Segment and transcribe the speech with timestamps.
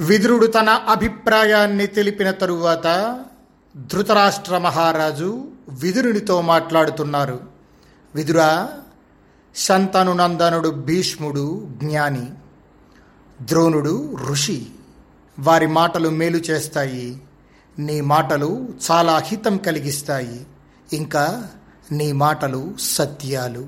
[0.00, 3.18] విదురుడు తన అభిప్రాయాన్ని తెలిపిన తరువాత
[3.76, 7.40] ధృతరాష్ట్ర మహారాజు విదురునితో మాట్లాడుతున్నారు.
[8.14, 8.68] విదురా
[9.56, 12.26] శంతనునందనుడు భీష్ముడు జ్ఞాని
[13.42, 14.66] ద్రోణుడు ఋషి
[15.38, 17.20] వారి మాటలు మేలు చేస్తాయి
[17.78, 20.46] నీ మాటలు చాలా హితం కలిగిస్తాయి
[20.92, 21.46] ఇంకా
[21.92, 23.66] నీ మాటలు సత్యాలు.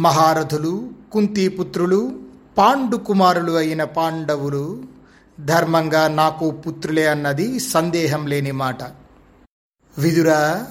[0.00, 2.12] మహారథులు కుంతీపుత్రులు
[2.58, 4.94] పాండు కుమారులు అయిన పాండవులు
[5.40, 8.78] ధర్మంగా నాకు పుత్రులే అన్నది సందేహం లేని మాట.
[9.98, 10.66] విదురా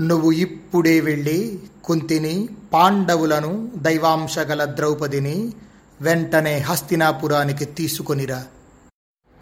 [0.00, 5.52] నువ్వు ఇప్పుడే వెళ్ళి కుంతిని పాండవులను దైవాంశగల ద్రౌపదిని
[6.00, 8.44] వెంటనే హస్తినాపురానికి తీసుకొనిరా.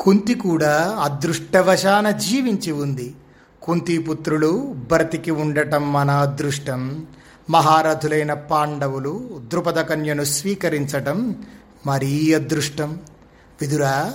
[0.00, 3.14] కుంతి కూడా అదృష్టవశాన జీవించి ఉంది.
[3.62, 7.06] కుంతిపుత్రులు బ్రతికి ఉండటం మన అదృష్టం.
[7.50, 11.44] మహారథులైన పాండవులు ద్రుపద కన్యను స్వీకరించటం
[11.86, 13.00] మరీ అదృష్టం.
[13.60, 14.12] విదురా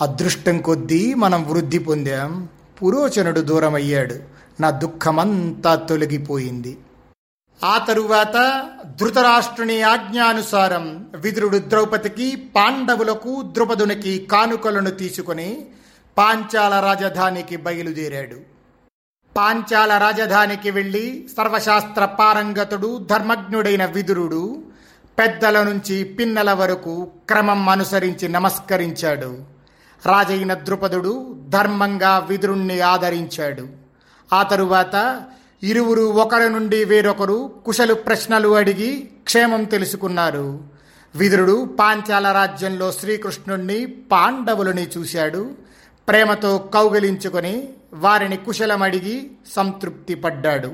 [0.00, 2.48] అదృష్టం కొద్దీ మనం వృద్ధి పొందాం.
[2.82, 4.16] పురోచనుడు దూరమయ్యాడు.
[4.60, 6.78] నా దుఃఖమంతా తొలగిపోయింది.
[7.64, 8.66] ఆ తరువాత
[9.00, 15.66] ధృతరాష్ట్రుని ఆజ్ఞానుసారం విదురుడు ద్రౌపదికి పాండవులకు ద్రుపదునికి కానుకలను తీసుకుని
[16.18, 18.36] పాంచాల రాజధానికి బయలుదేరాడు.
[19.36, 24.62] పాంచాల రాజధానికి వెళ్ళి సర్వశాస్త్ర పారంగతుడు ధర్మజ్ఞుడైన విదురుడు
[25.18, 29.59] పెద్దల నుంచి పిన్నల వరకు క్రమం అనుసరించి నమస్కరించాడు.
[30.06, 33.66] రాజైన ద్రుపదుడు ధర్మంగా విదురుణ్ణి ఆదరించాడు.
[34.32, 35.22] ఆ తరువాత
[35.62, 40.60] ఇరువురు ఒకరి నుండి వేరొకరు కుశలు ప్రశ్నలు అడిగి క్షేమం తెలుసుకున్నారు.
[41.16, 45.50] విదురుడు పాంచాల రాజ్యంలో శ్రీకృష్ణుణ్ణి పాండవులని చూశాడు.
[46.08, 50.72] ప్రేమతో కౌగలించుకొని వారిని కుశలమడిగి సంతృప్తి పడ్డాడు.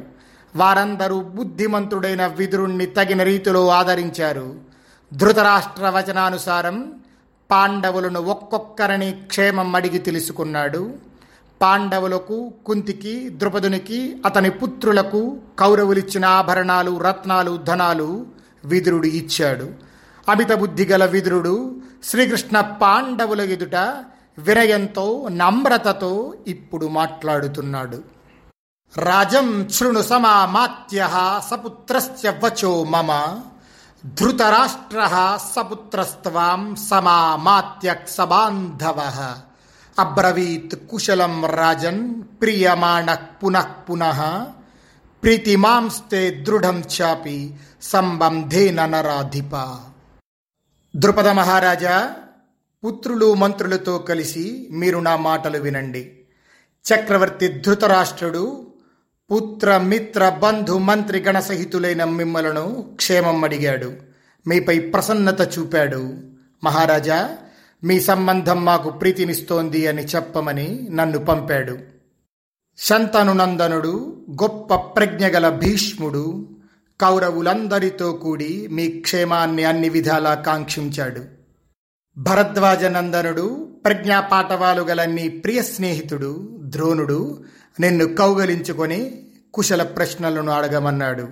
[0.56, 4.54] వారందరూ బుద్ధిమంతుడైన విదురుణ్ణి తగిన రీతిలో ఆదరించారు.
[5.14, 6.92] ధృతరాష్ట్ర వచనానుసారం
[7.50, 10.94] పాండవులను ఒక్కొక్కరిని క్షేమం అడిగి తెలుసుకున్నాడు.
[11.62, 18.26] పాండవులకు కుంతికి ద్రుపదునికి అతని పుత్రులకు కౌరవులిచ్చిన ఆభరణాలు రత్నాలు ధనాలు
[18.64, 19.70] విదురుడు ఇచ్చాడు.
[20.28, 24.04] అమిత బుద్ధి గల విదురుడు శ్రీకృష్ణ పాండవుల ఎదుట
[24.38, 28.02] వినయంతో నమ్రతతో ఇప్పుడు మాట్లాడుతున్నాడు.
[28.96, 31.08] రాజం శృణు సమామాత్య
[31.50, 33.40] సపుత్రస్య వచో మమ.
[34.14, 35.00] ధృతరాష్ట్ర
[35.44, 38.98] సపుత్రస్వాం సమామాత్య సబాంధవ
[39.98, 42.02] అబ్రవీత్ కుశలం రాజన్
[42.42, 43.08] ప్రియమాణ
[43.42, 44.20] పునః పునః
[45.22, 47.38] ప్రీతిమాంస్తే దృఢం చాపి
[47.82, 49.54] సంబంధేన నరాధిప
[50.94, 51.96] ద్రుపద మహారాజా
[52.82, 56.04] పుత్రులు మంత్రులతో కలిసి మీరు నా మాటలు వినండి
[56.84, 58.44] చక్రవర్తి ధృతరాష్ట్రుడు
[59.32, 63.92] పుత్ర మిత్ర బంధు మంత్రి గణసహితులైన మిమ్మలను క్షేమం అడిగాడు
[64.46, 66.14] మీపై ప్రసన్నత చూపాడు.
[66.64, 67.36] మహారాజా
[67.84, 71.78] మీ సంబంధం మాకు ప్రీతినిస్తోంది అని చెప్పమని నన్ను పంపాడు.
[72.78, 76.48] శంతనునందనుడు గొప్ప ప్రజ్ఞగల భీష్ముడు
[77.00, 81.24] కౌరవులందరితో కూడి మీ క్షేమాన్ని అన్ని విధాలా కాంక్షించాడు.
[82.18, 87.44] భరద్వాజనందనుడు ప్రజ్ఞాపాఠవాలు గల నీ ప్రియ స్నేహితుడు ద్రోణుడు
[87.80, 91.28] నిన్ను కౌగలించుకొని కుశల ప్రశ్నలను అడగమన్నాడు.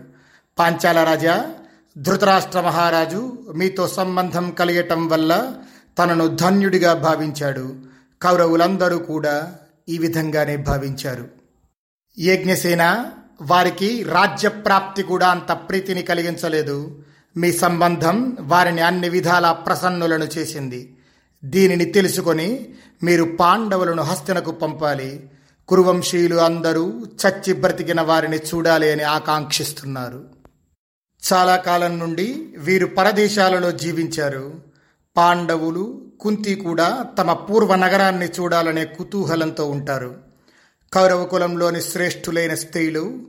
[0.59, 1.55] పాంచాల రాజా
[1.99, 5.53] ధృతరాష్ట్ర మహారాజు మీతో సంబంధం కలిగటం వల్ల
[5.99, 7.75] తనను ధన్యుడిగా భావించాడు.
[8.23, 9.55] కౌరవులందరూ కూడా
[9.89, 11.29] ఈ విధంగానే భావించారు.
[12.19, 13.05] యజ్ఞసేన
[13.43, 17.03] వారికి రాజ్యప్రాప్తి కూడా అంత ప్రీతిని కలిగించలేదు.
[17.37, 20.94] మీ సంబంధం వారిని అన్ని విధాల ప్రసన్నులను చేసింది.
[21.44, 22.69] దీనిని తెలుసుకొని
[23.03, 25.31] మీరు పాండవులను హస్తినకు పంపాలి.
[25.69, 30.25] కురువంశీయులు అందరూ చచ్చి బ్రతికిన వారిని చూడాలి అని ఆకాంక్షిస్తున్నారు.
[31.32, 34.52] చాలా కాలం నుండి వీరు పరదేశాలలో జీవించారు.
[35.17, 40.17] పాండవులు కుంతి కూడా తమ పూర్వ నగరాన్ని చూడాలనే కుతూహలంతో ఉంటారు.
[40.93, 43.23] కౌరవ కులంలోని శ్రేష్ఠులైన స్త్రీలు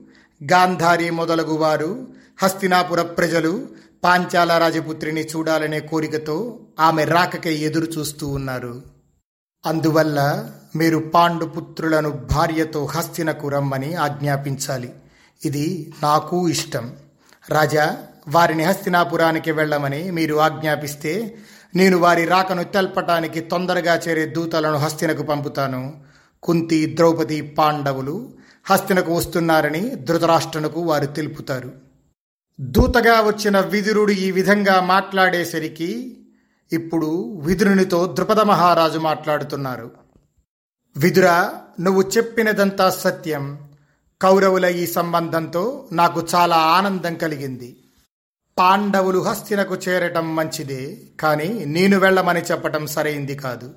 [0.43, 2.07] గాంధారి మొదలగు వారు
[2.43, 3.67] హస్తినాపుర ప్రజలు
[4.05, 8.83] పాంచాల రాజపుత్రిని చూడాలనే కోరికతో ఆమె రాకకై ఎదురు చూస్తూ ఉన్నారు.
[9.65, 14.93] అందువల్ల మీరు పాండుపుత్రులను భార్యతో హస్తినకు రమ్మని ఆజ్ఞాపించాలి.
[15.45, 16.93] ఇది నాకు ఇష్టం.
[17.49, 17.97] రాజా
[18.27, 21.35] వారిని హస్తినాపురానికి వెళ్ళమని మీరు ఆజ్ఞాపిస్తే
[21.75, 25.93] నేను వారి రాకను తెల్పటానికి తొందరగా చేరే దూతలను హస్తినకు పంపుతాను.
[26.43, 28.33] కుంతి ద్రౌపది పాండవులు
[28.65, 31.84] హస్తినకు వస్తున్నారని ధృతరాష్ట్రునకు వారు తెలుపుతారు.
[32.59, 36.17] దూతగా వచ్చిన విదురుడు ఈ విధంగా మాట్లాడేసరికి
[36.71, 39.91] ఇప్పుడు విదురునితో ద్రుపద మహారాజు మాట్లాడుతున్నారు.
[40.97, 41.49] విదుర
[41.79, 43.59] నువ్వు చెప్పినదంతా సత్యం.
[44.21, 47.77] కౌరవుల ఈ సంబంధంతో నాకు చాలా ఆనందం కలిగింది.
[48.57, 53.73] పాండవులు హస్తినకు చేరటం మంచిదే కానీ నేను వెళ్ళమని చెప్పటం సరైంది కాదు.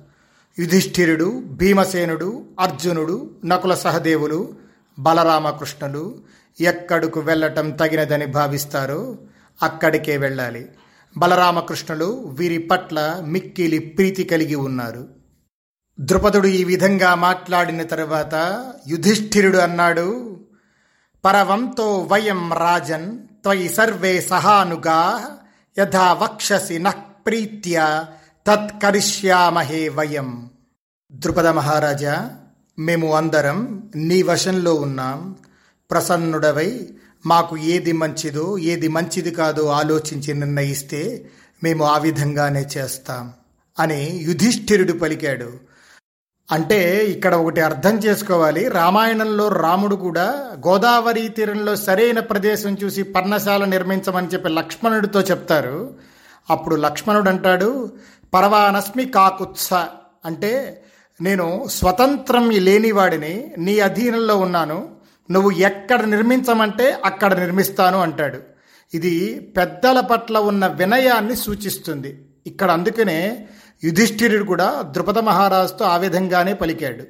[0.59, 4.49] యుధిష్ఠిరుడు భీమసేనుడు అర్జునుడు నకుల సహదేవులు
[4.99, 6.19] బలరామకృష్ణులు
[6.59, 9.17] ఎక్కడకు వెళ్ళటం తగినదని భావిస్తారో
[9.63, 10.69] అక్కడికే వెళ్ళాలి.
[11.17, 15.07] బలరామకృష్ణులు వీరి పట్ల మిక్కిలి ప్రీతి కలిగి ఉన్నారు.
[15.99, 18.35] ద్రుపదుడు ఈ విధంగా మాట్లాడిన తరువాత
[18.87, 20.37] యుధిష్ఠిరుడు అన్నాడు
[21.25, 25.27] పరవంతో వయం రాజన్ త్వయి సర్వే సహానుగా
[25.79, 26.91] యథా వక్షసి నః
[28.47, 30.49] తత్కరిష్యామహే వయం.
[31.11, 32.29] ద్రుపద మహారాజా
[32.79, 35.35] మేము అందరం నీ వశంలో ఉన్నాం.
[35.91, 36.89] ప్రసన్నుడవై
[37.25, 41.29] మాకు ఏది మంచిదో ఏది మంచిది కాదో ఆలోచించి నిర్ణయిస్తే
[41.63, 43.33] మేము ఆ విధంగానే చేస్తాం
[43.79, 45.53] అని యుధిష్ఠిరుడు పలికాడు.
[46.51, 48.67] అంటే ఇక్కడ ఒకటి అర్థం చేసుకోవాలి.
[48.67, 55.93] రామాయణంలో రాముడు కూడా గోదావరి తీరంలో సరైన ప్రదేశం చూసి పర్ణశాల నిర్మించమని చెప్పి లక్ష్మణుడితో చెప్తారు.
[56.49, 57.91] అప్పుడు లక్ష్మణుడు అంటాడు
[58.33, 59.73] పరవానస్మి కాకుత్స.
[60.25, 60.83] అంటే
[61.21, 64.98] నేను స్వతంత్రం లేనివాడిని నీ అధీనంలో ఉన్నాను.
[65.31, 68.39] నువ్వు ఎక్కడ నిర్మించమంటే అక్కడ నిర్మిస్తాను అంటాడు.
[68.93, 72.25] ఇది పెద్దల పట్ల ఉన్న వినయాన్ని సూచిస్తుంది.
[72.47, 73.47] ఇక్కడ అందుకనే
[73.83, 77.03] యుధిష్ఠిరుడు కూడా ద్రుపద మహారాజుతో ఆ విధంగానే పలికాడు.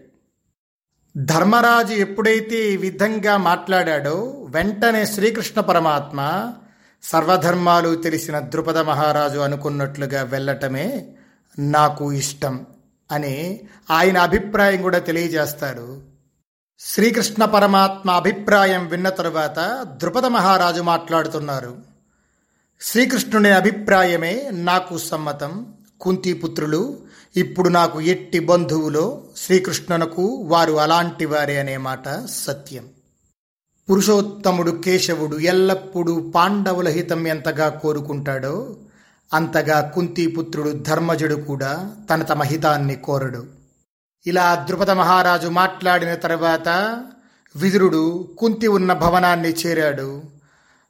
[1.17, 6.53] ధర్మరాజు ఎప్పుడైతే ఈ విధంగా మాట్లాడాడో వెంటనే శ్రీకృష్ణ పరమాత్మ
[7.03, 11.07] సర్వధర్మాలు తెలిసిన ద్రుపద మహారాజు అనుకున్నట్లుగా వెళ్ళటమే
[11.59, 12.65] నాకు ఇష్టం
[13.11, 13.59] అని
[13.91, 16.18] ఆయన అభిప్రాయం కూడా తెలియజేస్తారు.
[16.81, 21.77] శ్రీకృష్ణ పరమాత్మ అభిప్రాయం విన్న తరువాత ద్రుపద మహారాజు మాట్లాడుతున్నారు.
[22.81, 26.99] శ్రీకృష్ణుని అభిప్రాయమే నాకు సమ్మతం కుంతిపుత్రులు
[27.35, 32.87] ఇప్పుడు నాకు ఎట్టి బంధువులో శ్రీకృష్ణునకు వారు అలాంటి వారే అనే మాట సత్యం.
[33.89, 38.75] పురుషోత్తముడు కేశవుడు ఎల్లప్పుడూ పాండవుల హితం ఎంతగా కోరుకుంటాడో
[39.33, 43.58] అంతగా కుంతిపుత్రుడు ధర్మజుడు కూడా తన తమ హితాన్ని కోరడు.
[44.29, 46.69] ఇలా ద్రుపద మహారాజు మాట్లాడిన తర్వాత
[47.55, 50.21] విదురుడు కుంతి ఉన్న భవనాన్ని చేరాడు.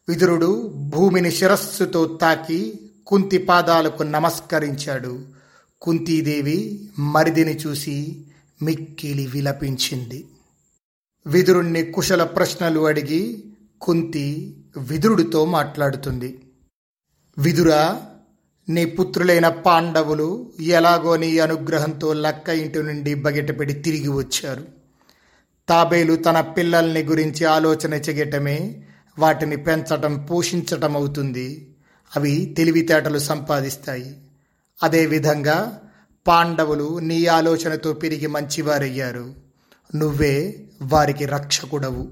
[0.09, 5.19] విదురుడు భూమిని శిరస్సుతో తాకి కుంతి పాదాలకు నమస్కరించాడు.
[5.81, 8.25] కుంతీదేవి మరిదిని చూసి
[8.61, 10.27] మిక్కిలి విలపించింది.
[11.27, 13.43] విదురుణ్ణి కుశల ప్రశ్నలు అడిగి
[13.81, 16.41] కుంతి విదురుడితో మాట్లాడుతుంది.
[17.37, 18.01] విదురా
[18.69, 24.65] నీ పుత్రులైన పాండవులు ఎలాగో నీ అనుగ్రహంతో లక్క ఇంటి నుండి బగెటపెడి తిరిగి వచ్చారు.
[25.69, 28.83] తాబేలు తన పిల్లల్ని గురించి ఆలోచన చెయ్యటమే
[29.19, 31.75] వాటిని పెంచటం పోషించటం అవుతుంది.
[32.15, 34.17] అవి తెలివితేటలు సంపాదిస్తాయి.
[34.83, 35.79] అదేవిధంగా
[36.27, 39.33] పాండవులు నీ ఆలోచనతో పెరిగి మంచివారయ్యారు.
[39.95, 42.11] నువ్వే వారికి రక్షకుడవు.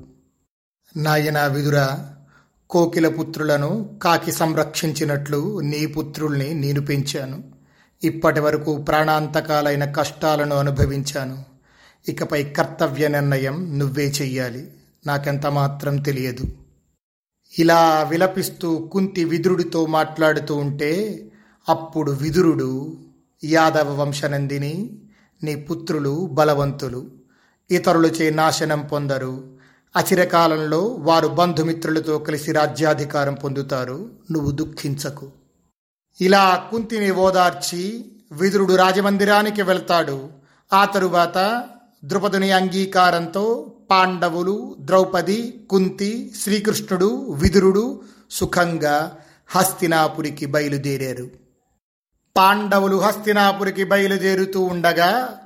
[0.97, 2.16] నాయనా విదురా
[2.69, 7.43] కోకిల పుత్రులను కాకి సంరక్షించినట్లు నీ పుత్రుల్ని నేను పెంచాను.
[8.03, 11.43] ఇప్పటి వరకు ప్రాణాంతకాలైన కష్టాలను అనుభవించాను.
[12.07, 14.71] ఇకపై కర్తవ్య నిర్ణయం నువ్వే చెయ్యాలి.
[15.07, 16.43] నాకెంత మాత్రం తెలియదు.
[17.59, 21.21] ఇలా విలపిస్తూ కుంతి విదురుడితో మాట్లాడుతూ ఉంటే
[21.69, 22.97] అప్పుడు విదురుడు
[23.43, 25.01] యాదవ వంశనందిని
[25.43, 27.11] నీ పుత్రులు బలవంతులు
[27.71, 29.56] ఇతరులచే నాశనం పొందరు.
[29.97, 34.09] అచిరకాలంలో వారు బంధుమిత్రులతో కలిసి రాజ్యాధికారం పొందుతారు.
[34.31, 35.31] నువ్వు దుఃఖించకు.
[36.21, 40.29] ఇలా కుంతిని ఓదార్చి విదురుడు రాజమందిరానికి వెళ్తాడు.
[40.73, 41.63] ఆ తరువాత
[42.05, 48.01] ద్రుపదుని అంగీకారంతో పాండవులు ద్రౌపది కుంతి శ్రీకృష్ణుడు విదురుడు
[48.31, 51.29] సుఖంగా హస్తినాపురికి బయలుదేరారు.
[52.37, 55.37] పాండవులు హస్తినాపురికి బయలుదేరుతూ ఉండగా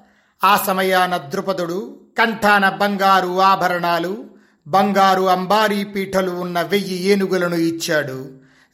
[0.44, 4.31] ఆ సమయాన ద్రుపదుడు కంఠాన బంగారు ఆభరణాలు
[4.68, 8.30] బంగారు అంబారీ పీఠలు ఉన్న వెయ్యి ఏనుగులను ఇచ్చాడు.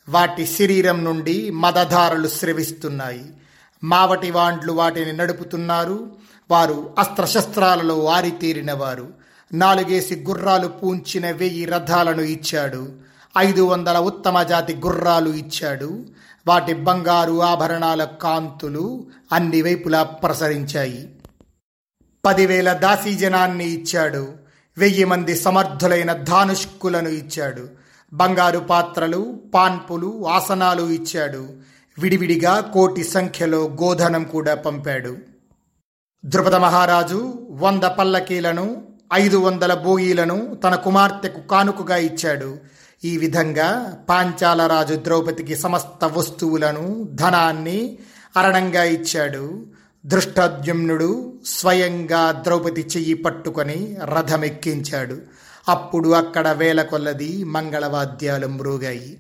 [0.10, 3.26] వాటి శరీరం నుండి మదధారలు స్రవిస్తున్నాయి.
[3.84, 6.16] మావటి వాండ్లు వాటిని నడుపుతున్నారు.
[6.52, 9.08] వారు అస్త్రశస్త్రాలలో ఆరితేరినవారు.
[9.54, 12.92] నాలుగేసి గుర్రాలు పూంచిన వెయ్యి రథాలను ఇచ్చాడు.
[13.38, 16.06] ఐదు వందల ఉత్తమ జాతి గుర్రాలు ఇచ్చాడు.
[16.48, 21.10] వాటి బంగారు ఆభరణాల కాంతులు అన్ని వైపులా ప్రసరించాయి.
[22.26, 24.47] పదివేల దాసీ జనాన్ని ఇచ్చాడు.
[24.78, 27.70] వెయ్యి మంది సమర్థులైన ధానుష్కులను ఇచ్చాడు.
[28.14, 31.50] బంగారు పాత్రలు పాన్పులు ఆసనాలు ఇచ్చాడు.
[32.00, 35.18] విడివిడిగా కోటి సంఖ్యలో గోధనం కూడా పంపాడు.
[36.26, 42.58] ద్రుపద మహారాజు వంద పల్లకీలను ఐదు వందల బోగీలను తన కుమార్తెకు కానుకగా ఇచ్చాడు.
[43.06, 47.98] ఈ విధంగా పాంచాలరాజు ద్రౌపదికి సమస్త వస్తువులను ధనాన్ని
[48.38, 49.66] అరణంగా ఇచ్చాడు.
[50.08, 55.22] దృష్టద్యుమ్నుడు స్వయంగా ద్రౌపది చెయ్యి పట్టుకొని రథమెక్కించాడు.
[55.70, 59.20] అప్పుడు అక్కడ వేల కొల్లది మంగళవాద్యాలు మ్రోగాయి.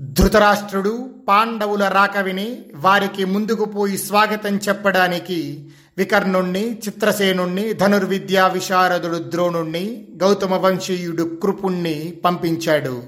[0.00, 10.54] ధృతరాష్ట్రుడు పాండవుల రాక విని వారికి ముందుకు పోయి స్వాగతం చెప్పడానికి వికర్ణుణ్ణి చిత్రసేనుణ్ణి ధనుర్విద్యా విశారదుడు ద్రోణుణ్ణి గౌతమ
[10.54, 13.02] వంశీయుడు కృపుణ్ణి పంపించాడు.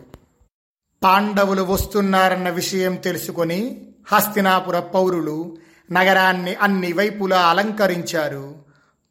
[1.03, 5.57] పాండవులు వస్తున్నారన్న విషయం తెలుసుకొని హస్తినాపుర పౌరులు
[5.93, 8.55] నగరాన్ని అన్ని వైపులా అలంకరించారు.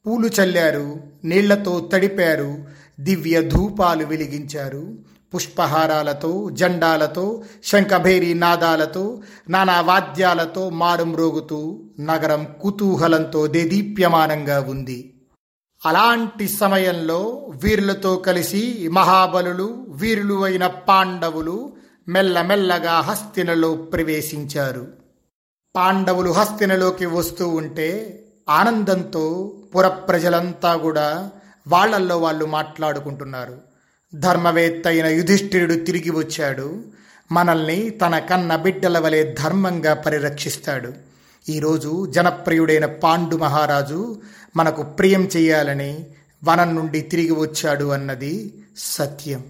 [0.08, 2.58] పూలు చల్లారు నీళ్ళతో తడిపారు
[3.00, 5.16] దివ్య ధూపాలు వెలిగించారు.
[5.36, 15.12] పుష్పహారాలతో జెండాలతో శంఖభేరి నాదాలతో నానా వాద్యాలతో మారుమ్రోగుతూ నగరం కుతూహలంతో దేదీప్యమానంగా ఉంది.
[15.86, 21.76] అలాంటి సమయంలో వీరులతో కలిసి మహాబలులు వీరులు అయిన పాండవులు
[22.08, 24.88] మెల్లమెల్లగా హస్తినలో ప్రవేశించారు.
[25.76, 31.30] పాండవులు హస్తినలోకి వస్తూ ఉంటే ఆనందంతో పుర ప్రజలంతా కూడా
[31.68, 33.58] వాళ్ళల్లో వాళ్ళు మాట్లాడుకుంటున్నారు.
[34.16, 36.84] ధర్మవేత్త అయిన యుధిష్ఠిరుడు తిరిగి వచ్చాడు.
[37.32, 40.94] మనల్ని తన కన్న బిడ్డల వలె ధర్మంగా పరిరక్షిస్తాడు.
[41.50, 44.22] ఈరోజు జనప్రియుడైన పాండు మహారాజు
[44.56, 46.06] మనకు ప్రియం చేయాలని
[46.44, 49.44] వనం నుండి తిరిగి వచ్చాడు అన్నది సత్యం.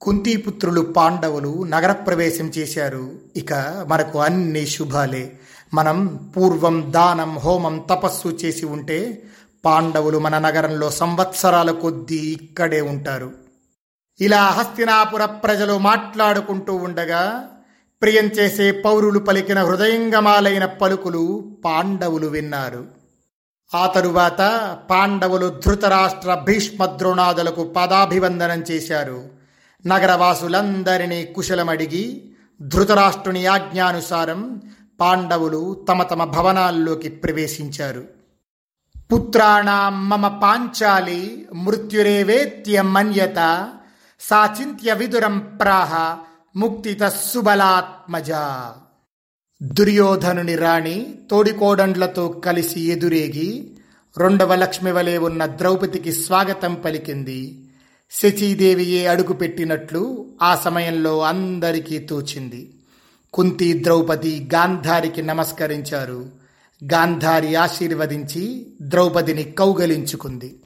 [0.00, 3.10] కుంతీపుత్రులు పాండవులు నగర ప్రవేశం చేశారు.
[3.36, 3.54] ఇక
[3.88, 5.32] మనకు అన్ని శుభాలే.
[5.74, 9.22] మనం పూర్వం దానం హోమం తపస్సు చేసి ఉంటే
[9.64, 13.32] పాండవులు మన నగరంలో సంవత్సరాల కొద్దీ ఇక్కడే ఉంటారు.
[14.20, 17.48] ఇలా హస్తినాపుర ప్రజలు మాట్లాడుకుంటూ ఉండగా
[18.02, 22.86] ప్రియం చేసే పౌరులు పలికిన హృదయంగమాలైన పలుకులు పాండవులు విన్నారు.
[23.74, 24.40] ఆ తరువాత
[24.90, 29.39] పాండవులు ధృతరాష్ట్ర భీష్మద్రోణాదులకు పదాభివందనం చేశారు.
[29.86, 32.32] నగరవాసులందరినీ కుశలమడిగి
[32.62, 34.62] ధృతరాష్ట్రుని ఆజ్ఞానుసారం
[35.00, 38.04] పాండవులు తమ తమ భవనాల్లోకి ప్రవేశించారు.
[39.12, 43.68] పుత్రాణం మమ పాంచాలి మృత్యురేవేత్య మన్యత
[44.20, 46.18] సాచింత్య విదురం ప్రాహ
[46.56, 48.30] ముక్తిత సుబలాత్మజ.
[49.62, 53.78] దుర్యోధనుని రాణి తోడికోడండ్లతో కలిసి ఎదురేగి
[54.18, 57.69] రెండవ లక్ష్మి వలె ఉన్న ద్రౌపదికి స్వాగతం పలికింది.
[58.10, 62.74] శచీదేవియే అడుగుపెట్టినట్లు ఆ సమయంలో అందరికీ తోచింది.
[63.32, 66.30] కుంతి ద్రౌపది గాంధారికి నమస్కరించారు.
[66.92, 70.60] గాంధారి ఆశీర్వదించి ద్రౌపదిని కౌగలించుకుంది.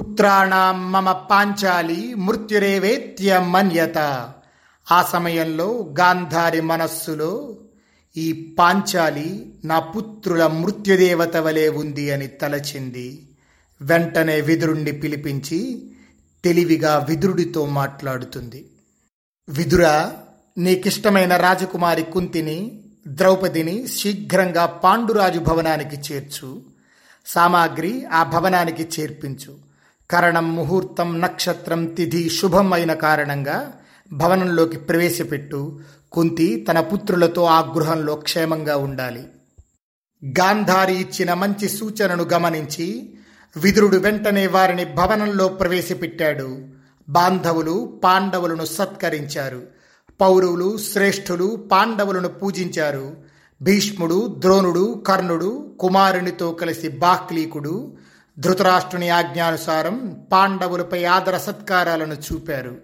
[0.00, 4.32] పుత్రాణం మమ పాంచాలి మృత్యురేవేత్య మన్యత.
[4.92, 7.56] ఆ సమయంలో గాంధారి మనస్సులో
[8.16, 13.28] ఈ పాంచాలి నా పుత్రుల మృత్యుదేవత వలె ఉంది అని తలచింది.
[13.82, 15.90] వెంటనే విదురుణ్ణి పిలిపించి
[16.44, 18.70] తెలివిగా విదురుడితో మాట్లాడుతుంది.
[19.48, 20.10] విదుర
[20.58, 26.62] నీకిష్టమైన రాజకుమారి కుంతిని ద్రౌపదిని శీఘ్రంగా పాండురాజు భవనానికి చేర్చు.
[27.26, 29.56] సామాగ్రి ఆ భవనానికి చేర్పించు.
[30.10, 33.72] కరణం ముహూర్తం నక్షత్రం తిథి శుభం అయిన కారణంగా
[34.12, 35.80] భవనంలోకి ప్రవేశపెట్టు.
[36.12, 39.26] కుంతి తన పుత్రులతో ఆ గృహంలో క్షేమంగా ఉండాలి.
[40.40, 43.14] గాంధారి ఇచ్చిన మంచి సూచనను గమనించి
[43.56, 46.68] విదురుడు వెంటనే వారిని భవనంలో ప్రవేశపెట్టాడు.
[47.08, 49.62] బాంధవులు పాండవులను సత్కరించారు.
[50.20, 53.16] పౌరవులు శ్రేష్ఠులు పాండవులను పూజించారు.
[53.62, 57.96] భీష్ముడు ద్రోణుడు కర్ణుడు కుమారునితో కలిసి బాహ్లీకుడు
[58.38, 62.76] ధృతరాష్ట్రుని ఆజ్ఞానుసారం పాండవులపై ఆదర సత్కారాలను చూపారు.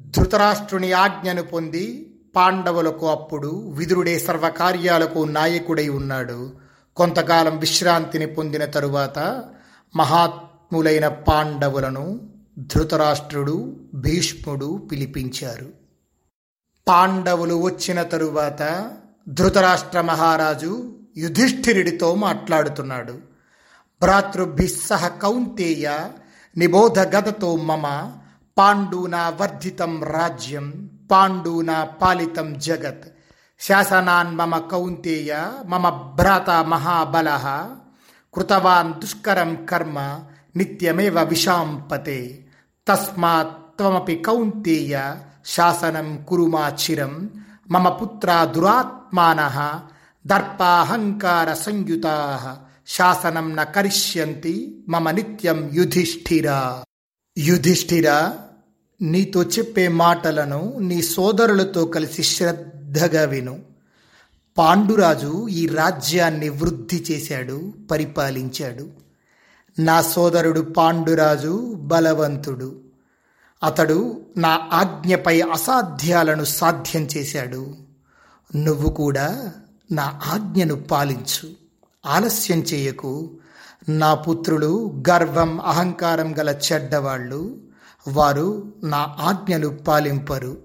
[0.00, 6.52] ధృతరాష్ట్రుని ఆజ్ఞను పొంది పాండవులకు అప్పుడు విదురుడే సర్వకార్యాలకు నాయకుడై ఉన్నాడు.
[6.96, 9.44] కొంతకాలం విశ్రాంతిని పొందిన తరువాత
[9.96, 15.68] మహాత్ములైన పాండవులను ధృతరాష్ట్రుడు భీష్ముడు పిలిపించారు.
[16.88, 18.90] పాండవులు వచ్చిన తరువాత
[19.28, 23.12] ధృతరాష్ట్ర మహారాజు యుధిష్ఠిరుడితో మాట్లాడుతున్నాడు.
[24.02, 25.98] భ్రాతృభిస్సహ కౌంతేయ
[26.56, 28.12] నిబోధగతతో మమ
[28.58, 33.04] పాండూనా వర్ధితం రాజ్యం పాండూనా పాలితం జగత్.
[33.60, 37.60] శాసనాన్ మమ కౌంతేయ మమ భ్రాత మహాబల.
[38.36, 40.20] కృతవాన్ దుష్కరం కర్మ
[40.56, 42.46] నిత్యమేవ విషాంపతే
[42.88, 45.14] తస్మాత్ త్వమపి కౌంతేయ
[45.46, 47.30] శాసనం కురుమాచిరం.
[47.70, 49.80] మమ పుత్ర దురాత్మాన
[50.26, 52.02] దర్పాహంకార సంయుత
[52.86, 56.78] శాసనం న కరిష్యంతి మమ నిత్యం యుధిష్ఠిర.
[57.38, 58.30] యుధిష్ఠిర
[59.02, 63.65] నీతో చెప్పే మాటలను నీ సోదరులతో కలిసి శ్రద్ధగా విను.
[64.58, 68.88] పాండురాజు ఈ రాజ్యాన్ని వృద్ధి చేశాడు పరిపాలించాడు.
[69.78, 72.80] నా సోదరుడు పాండురాజు బలవంతుడు.
[73.62, 77.74] అతడు నా ఆజ్ఞపై అసాధ్యాలను సాధ్యం చేశాడు.
[78.56, 79.52] నువ్వు కూడా
[79.92, 81.50] నా ఆజ్ఞను పాలించు.
[82.06, 83.38] ఆలస్యం చేయకు.
[83.88, 87.60] నా పుత్రులు గర్వం అహంకారం గల చెడ్డవాళ్ళు
[88.08, 90.56] వారు నా ఆజ్ఞలు పాలింపరు.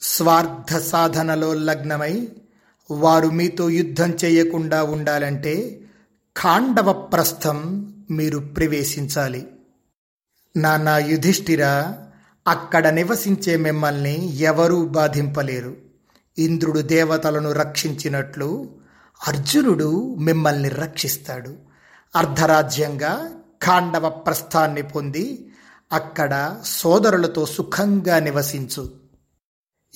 [0.00, 2.28] స్వార్థ సాధనలో లగ్నమై
[2.90, 5.80] వారు మీతో యుద్ధం చేయకుండా ఉండాలంటే
[6.42, 9.46] ఖాండవ ప్రస్థం మీరు ప్రవేశించాలి.
[10.56, 11.92] నానా యుధిష్ఠిర
[12.48, 15.76] అక్కడ నివసించే మిమ్మల్ని ఎవరూ బాధింపలేరు.
[16.38, 18.78] ఇంద్రుడు దేవతలను రక్షించినట్లు
[19.28, 21.56] అర్జునుడు మిమ్మల్ని రక్షిస్తాడు.
[22.16, 23.30] అర్ధరాజ్యంగా
[23.66, 25.48] ఖాండవ ప్రస్థాన్ని పొంది
[25.92, 28.90] అక్కడ సోదరులతో సుఖంగా నివసించు.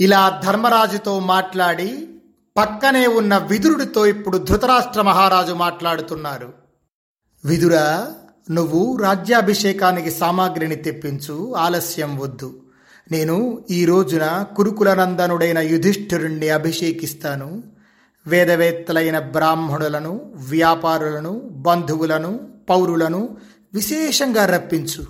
[0.01, 2.16] ఇలా ధర్మరాజుతో మాట్లాడి
[2.57, 6.53] పక్కనే ఉన్న విదురుడితో ఇప్పుడు ధృతరాష్ట్ర మహారాజు మాట్లాడుతున్నారు.
[7.45, 8.15] విదురా
[8.51, 12.63] నువ్వు రాజ్యాభిషేకానికి సామాగ్రిని తెప్పించు ఆలస్యం వద్దు.
[13.11, 17.63] నేను ఈ రోజున కురుకులనందనుడైన యుధిష్ఠిరుణ్ణి అభిషేకిస్తాను.
[18.27, 23.37] వేదవేత్తలైన బ్రాహ్మణులను వ్యాపారులను బంధువులను పౌరులను
[23.75, 25.05] విశేషంగా రప్పించు.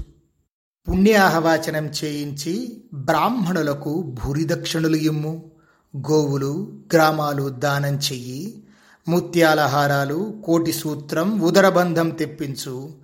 [0.88, 5.55] పుణ్యాహవాచనం చేయించి బ్రాహ్మణులకు భూరిదక్షిణులు ఇమ్ము.
[5.96, 8.62] గోవులు గ్రామాలు దానం చెయ్యి
[9.08, 12.94] ముత్యాలహారాలు కోటి సూత్రం ఉదరబంధం తెప్పించు.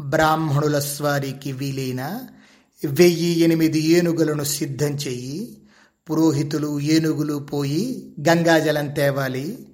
[0.00, 2.20] బ్రాహ్మణుల స్వారికి వీలైన
[2.84, 5.62] వెయ్యి ఎనిమిది ఏనుగులను సిద్ధం చెయ్యి.
[6.10, 9.68] పురోహితులు ఏనుగులు పోయి గంగాజలం తేవాలి.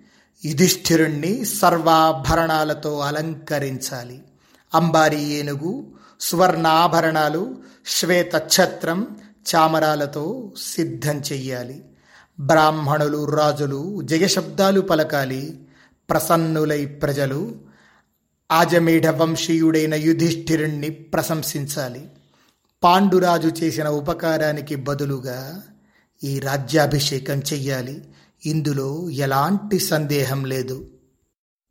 [0.45, 4.23] యుధిష్ఠిరుణ్ణి సర్వాభరణాలతో అలంకరించాలి.
[4.75, 7.57] అంబారి ఏనుగు సువర్ణాభరణాలు
[7.87, 9.17] శ్వేత ఛత్రం
[9.55, 11.85] చామరాలతో సిద్ధం చెయ్యాలి.
[12.41, 15.61] బ్రాహ్మణులు రాజులు జయశబ్దాలు పలకాలి.
[16.11, 17.53] ప్రసన్నులై ప్రజలు
[18.53, 22.09] ఆజమేఢ వంశీయుడైన యుధిష్ఠిరుణ్ణి ప్రశంసించాలి.
[22.85, 25.63] పాండురాజు చేసిన ఉపకారానికి బదులుగా
[26.25, 28.05] ఈ రాజ్యాభిషేకం చెయ్యాలి.
[28.47, 30.91] ఇందులో ఎలాంటి సందేహం లేదు.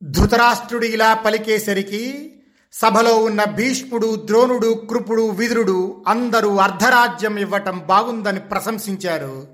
[0.03, 2.33] ధృతరాష్ట్రుడు ఇలా పలికేసరికి
[2.73, 9.52] సభలో ఉన్న భీష్ముడు ద్రోణుడు కృపుడు విదురుడు అందరూ అర్ధరాజ్యం ఇవ్వటం బాగుందని ప్రశంసించారు.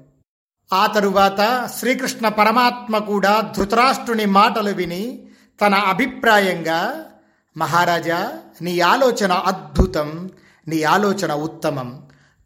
[0.73, 5.27] ఆ తరువాత శ్రీకృష్ణ పరమాత్మ కూడా ధృతరాష్ట్రుని మాటలు విని
[5.61, 7.05] తన అభిప్రాయంగా
[7.57, 10.29] మహారాజా నీ ఆలోచన అద్భుతం
[10.67, 12.03] నీ ఆలోచన ఉత్తమం.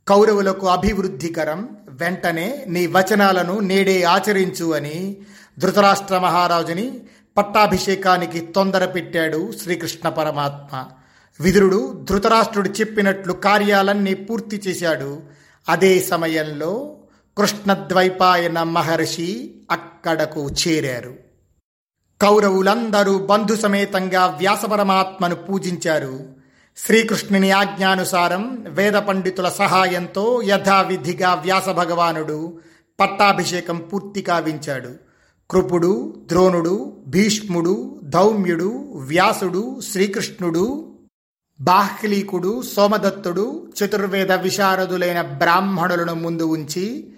[0.07, 1.69] కౌరవులకు అభివృద్ధికరం.
[1.89, 5.17] వెంటనే నీ వచనాలను నేడే ఆచరించు అని
[5.59, 6.99] ధృతరాష్ట్ర మహారాజుని
[7.38, 10.86] పట్టాభిషేకానికి తొందర పెట్టాడు శ్రీకృష్ణ పరమాత్మ.
[11.39, 15.21] విదురుడు ధృతరాష్ట్రుడు చెప్పినట్లు కార్యాలన్నీ పూర్తి చేశాడు.
[15.69, 16.95] అదే సమయంలో
[17.38, 21.15] కృష్ణద్వైపాయన మహర్షి అక్కడకు చేరారు.
[22.22, 26.19] కౌరవులందరూ బంధు సమేతంగా వ్యాసపరమాత్మను పూజించారు.
[26.78, 32.58] శ్రీకృష్ణుని ఆజ్ఞానుసారం వేద పండితుల సహాయంతో యథావిధిగా వ్యాస భగవానుడు
[33.00, 34.89] పట్టాభిషేకం పూర్తి కావించాడు.
[35.52, 40.96] కృపుడు ద్రోణుడు భీష్ముడు ధౌమ్యుడు వ్యాసుడు శ్రీకృష్ణుడు
[41.62, 47.10] బాహ్లీకుడు సోమదత్తుడు చతుర్వేద విశారదులైన బ్రాహ్మణులను ముందు ఉంచి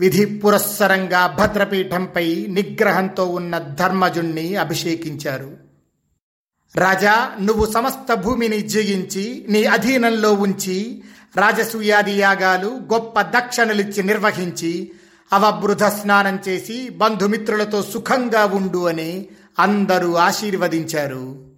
[0.00, 5.56] విధి పురస్సరంగా భద్రపీఠంపై నిగ్రహంతో ఉన్న ధర్మజుణ్ణి అభిషేకించారు.
[6.76, 11.02] రాజా నువ్వు సమస్త భూమిని జయించి నీ అధీనంలో ఉంచి
[11.36, 14.90] రాజసూయాది యాగాలు గొప్ప దక్షిణలిచ్చి నిర్వహించి
[15.32, 19.26] అవబృధ స్నానం చేసి బంధుమిత్రులతో సుఖంగా ఉండు అని
[19.58, 21.50] అందరూ ఆశీర్వదించారు.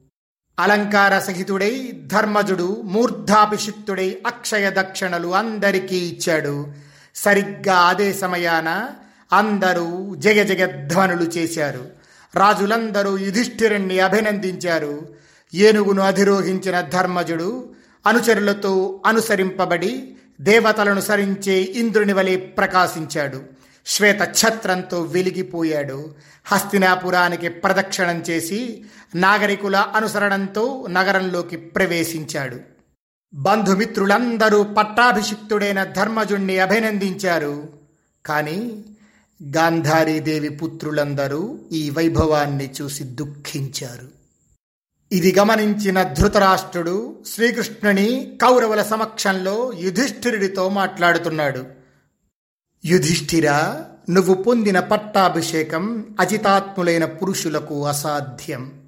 [0.59, 6.86] అలంకార సహితుడై ధర్మజుడు మూర్ధాభిషిక్తుడై అక్షయ దక్షిణలు అందరికీ ఇచ్చాడు.
[7.17, 8.89] సరిగ్గా అదే సమయాన
[9.33, 11.87] అందరూ జగజగధ్వనులు చేశారు.
[12.35, 15.09] రాజులందరూ యుధిష్ఠిరుణ్ణి అభినందించారు.
[15.55, 17.69] ఏనుగును అధిరోహించిన ధర్మజుడు
[18.07, 23.43] అనుచరులతో అనుసరింపబడి దేవతలను సరించే ఇంద్రుని వలె ప్రకాశించాడు.
[23.87, 26.15] శ్వేత ఛత్రంతో వెలిగిపోయాడు.
[26.47, 32.76] హస్తినాపురానికి ప్రదక్షిణం చేసి నాగరికుల అనుసరణంతో నగరంలోకి ప్రవేశించాడు.
[33.37, 37.69] బంధుమిత్రులందరూ పట్టాభిషిక్తుడైన ధర్మజుణ్ణి అభినందించారు.
[38.27, 38.85] కానీ
[39.57, 44.09] గాంధారీదేవి పుత్రులందరూ ఈ వైభవాన్ని చూసి దుఃఖించారు.
[45.13, 51.65] ఇది గమనించిన ధృతరాష్ట్రుడు శ్రీకృష్ణుని కౌరవుల సమక్షంలో యుధిష్ఠిరుడితో మాట్లాడుతున్నాడు.
[52.85, 58.81] యుధిష్ఠిర నువ్వు పొందిన పట్టాభిషేకం అజితాత్ములైన పురుషులకు అసాధ్యం.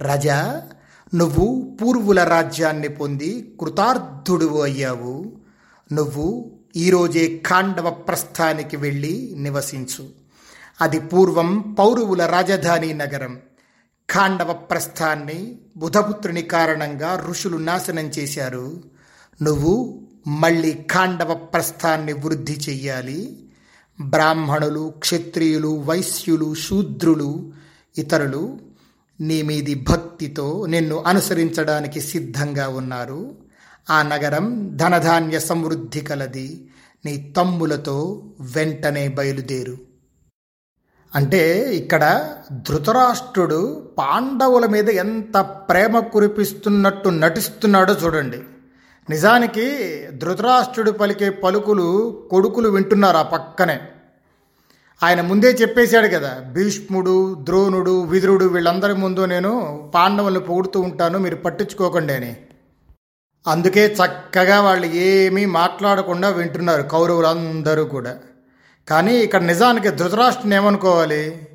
[0.00, 0.68] రజా
[1.14, 5.32] నువ్వు పూర్వుల రాజ్యాన్ని పొంది కృతార్థుడు అయ్యావు.
[5.92, 10.08] నువ్వు ఈరోజే ఖాండవ ప్రస్థానికి వెళ్ళి నివసించు.
[10.80, 13.38] అది పూర్వం పౌరవుల రాజధాని నగరం.
[14.12, 18.82] ఖాండవ ప్రస్థాన్ని బుధపుత్రుని కారణంగా ఋషులు నాశనం చేశారు.
[19.42, 23.48] నువ్వు మళ్ళీ ఖాండవ ప్రస్థాన్ని వృద్ధి చెయ్యాలి.
[24.00, 27.52] బ్రాహ్మణులు క్షత్రియులు వైశ్యులు శూద్రులు
[27.98, 28.69] ఇతరులు
[29.20, 33.36] నీ మీది భక్తితో నిన్ను అనుసరించడానికి సిద్ధంగా ఉన్నారు.
[33.90, 36.70] ఆ నగరం ధనధాన్య సమృద్ధి కలది.
[37.06, 39.78] నీ తమ్ములతో వెంటనే బయలుదేరు.
[41.14, 48.38] అంటే ఇక్కడ ధృతరాష్ట్రుడు పాండవుల మీద ఎంత ప్రేమ కురిపిస్తున్నట్టు నటిస్తున్నాడో చూడండి.
[49.10, 49.76] నిజానికి
[50.12, 53.80] ధృతరాష్ట్రుడు పలికే పలుకులు కొడుకులు వింటున్నారు ఆ పక్కనే.
[55.02, 59.52] ఆయన ముందే చెప్పేశాడు కదా భీష్ముడు ద్రోణుడు విదురుడు వీళ్ళందరి ముందు నేను
[59.94, 62.36] పాండవులను పొగుడుతూ ఉంటాను మీరు పట్టించుకోకండి అని.
[63.46, 68.16] అందుకే చక్కగా వాళ్ళు ఏమీ మాట్లాడకుండా వింటున్నారు కౌరవులందరూ కూడా.
[68.88, 71.48] కానీ ఇక్కడ నిజానికి ధృతరాష్ట్రుని ఏమనుకోవాలి?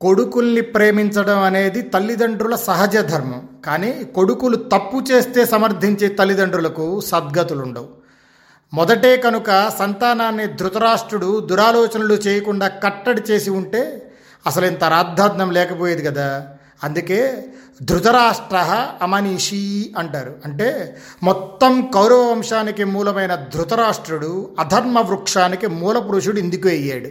[0.00, 3.48] కొడుకుల్ని ప్రేమించడం అనేది తల్లిదండ్రుల సహజ ధర్మం.
[3.66, 7.95] కానీ కొడుకులు తప్పు చేస్తే సమర్థించే తల్లిదండ్రులకు సద్గతులుండవు.
[8.74, 14.12] మొదటే కనుక సంతానాన్ని ధృతరాష్ట్రుడు దురాలోచనలు చేయకుండా కట్టడి చేసి ఉంటే
[14.46, 16.48] అసలు ఇంత రాద్ధార్థం లేకపోయేది కదా.
[16.84, 17.44] అందుకే
[17.82, 20.36] ధృతరాష్ట్ర అమనీషి అంటారు.
[20.44, 27.10] అంటే మొత్తం కౌరవ వంశానికి మూలమైన ధృతరాష్ట్రుడు అధర్మ వృక్షానికి మూల పురుషుడు ఇందుకు అయ్యాడు.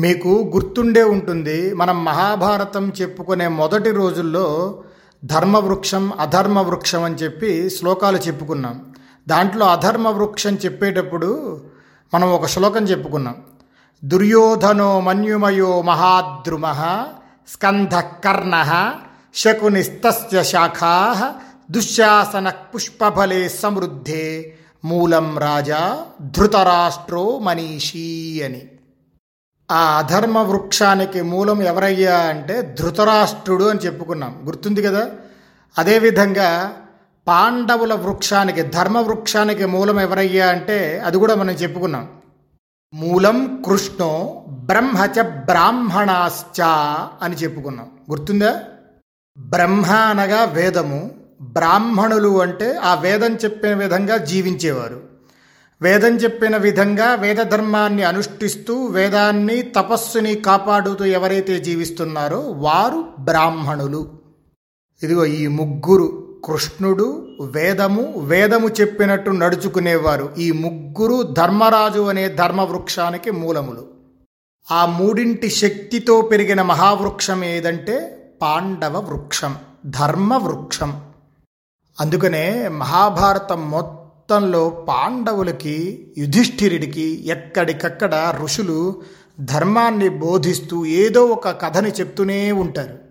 [0.00, 4.82] మీకు గుర్తుండే ఉంటుంది మనం మహాభారతం చెప్పుకునే మొదటి రోజుల్లో
[5.24, 8.89] ధర్మవృక్షం అధర్మ వృక్షం అని చెప్పి శ్లోకాలు చెప్పుకున్నాం.
[9.30, 11.62] దాంట్లో అధర్మ వృక్షం చెప్పేటప్పుడు
[12.14, 13.36] మనం ఒక శ్లోకం చెప్పుకున్నాం.
[14.04, 16.72] దుర్యోధనో మన్యుమయో మహాద్రుమ
[17.48, 18.92] స్కంధ కర్ణ
[19.34, 21.32] శకునిస్తస్య శాఖా
[21.70, 28.62] దుశ్శాసన పుష్పఫలే సమృద్ధే మూలం రాజా ధృతరాష్ట్రో మనీషీ అని.
[29.70, 34.42] ఆ అధర్మ వృక్షానికి మూలం ఎవరయ్యా అంటే ధృతరాష్ట్రుడు అని చెప్పుకున్నాం.
[34.44, 35.10] గుర్తుంది కదా?
[35.78, 36.72] అదేవిధంగా
[37.30, 42.08] పాండవుల వృక్షానికి ధర్మ వృక్షానికి మూలం ఎవరయ్యా అంటే అది కూడా మనం చెప్పుకున్నాం.
[42.94, 46.62] మూలం కృష్ణో బ్రహ్మచ బ్రాహ్మణాశ్చ
[47.22, 47.86] అని చెప్పుకున్నాం.
[48.10, 48.62] గుర్తుందా?
[49.38, 55.02] బ్రహ్మ అనగా వేదము బ్రాహ్మణులు అంటే ఆ వేదం చెప్పిన విధంగా జీవించేవారు.
[55.82, 64.10] వేదం చెప్పిన విధంగా వేద ధర్మాన్ని అనుష్ఠిస్తూ వేదాన్ని తపస్సుని కాపాడుతూ ఎవరైతే జీవిస్తున్నారో వారు బ్రాహ్మణులు.
[65.02, 70.34] ఇదిగో ఈ ముగ్గురు కృష్ణుడు వేదము వేదము చెప్పినట్టు నడుచుకునేవారు.
[70.38, 73.86] ఈ ముగ్గురు ధర్మరాజు అనే ధర్మవృక్షానికి మూలములు.
[74.72, 81.00] ఆ మూడింటి శక్తితో పెరిగిన మహావృక్షం ఏదంటే పాండవ వృక్షం ధర్మ వృక్షం
[82.00, 85.76] అందుకనే మహాభారతం మొత్తంలో పాండవులకి
[86.18, 89.02] యుధిష్ఠిరుడికి ఎక్కడికక్కడ ఋషులు
[89.40, 93.09] ధర్మాన్ని బోధిస్తూ ఏదో ఒక కథని చెప్తూనే ఉంటారు.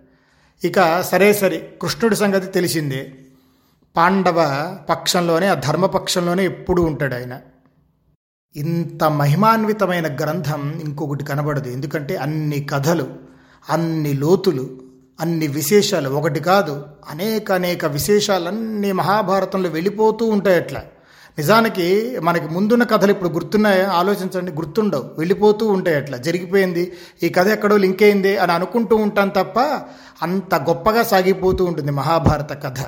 [0.63, 3.11] ఇక సరే సరే కృష్ణుడి సంగతి తెలిసిందే.
[3.97, 4.39] పాండవ
[4.89, 7.39] పక్షంలోనే ఆ ధర్మపక్షంలోనే ఎప్పుడూ ఉంటాడు ఆయన.
[8.55, 11.69] ఇంత మహిమాన్వితమైన గ్రంథం ఇంకొకటి కనబడదు.
[11.69, 13.07] ఎందుకంటే అన్ని కథలు
[13.69, 14.69] అన్ని లోతులు
[15.19, 16.85] అన్ని విశేషాలు ఒకటి కాదు.
[17.09, 20.83] అనేక అనేక విశేషాలన్నీ మహాభారతంలో వెళ్ళిపోతూ ఉంటాయి అట్లా
[21.39, 23.87] నిజానికి మనకి ముందున్న కథలు ఇప్పుడు గుర్తున్నాయో?
[23.87, 25.03] ఆలోచించండి గుర్తుండవు.
[25.17, 26.17] వెళ్ళిపోతూ ఉంటాయి అట్లా.
[26.17, 26.93] జరిగిపోయింది.
[27.23, 29.59] ఈ కథ ఎక్కడో లింక్ అయింది అని అనుకుంటూ ఉంటాను తప్ప
[30.21, 32.85] అంత గొప్పగా సాగిపోతూ ఉంటుంది మహాభారత కథ.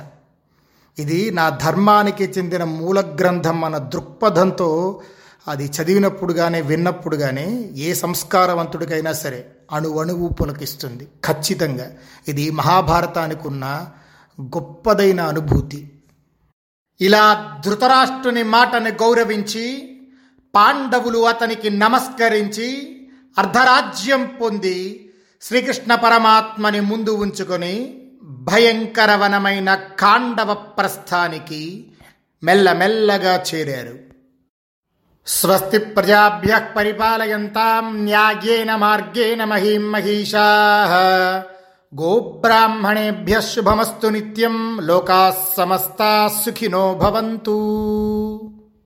[0.98, 5.00] ఇది నా ధర్మానికి చెందిన మూల గ్రంథం అన్న దృక్పథంతో
[5.48, 11.04] అది చదివినప్పుడు కానీ విన్నప్పుడు కానీ ఏ సంస్కారవంతుడికైనా సరే అణు అణువు పులకిస్తుంది.
[11.04, 11.86] ఖచ్చితంగా
[12.28, 13.86] ఇది మహాభారతానికి ఉన్న
[14.40, 15.91] గొప్పదైన అనుభూతి.
[17.00, 19.98] ఇలా ధృతరాష్ట్రుని మాటను గౌరవించి
[20.54, 22.98] పాండవులు అతనికి నమస్కరించి
[23.38, 25.10] అర్ధరాజ్యం పొంది
[25.42, 31.92] శ్రీకృష్ణ పరమాత్మని ముందు ఉంచుకొని భయంకరవనమైన కాండవ ప్రస్థానికి
[32.42, 33.98] మెల్లమెల్లగా చేరారు.
[35.26, 40.46] స్వస్తి ప్రజాభ్య పరిపాలయంతాం న్యాయేన మార్గేణ మహీం మహిషా
[42.00, 44.78] గోబ్రాహ్మణేభ్య శుభమస్తు నిత్యం.
[44.80, 47.56] లోకా సమస్తా సుఖినో భవంతు.